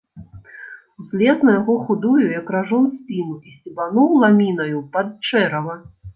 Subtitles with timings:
[1.03, 5.81] Узлез на яго худую, як ражон, спіну і сцебануў ламінаю пад чэрава.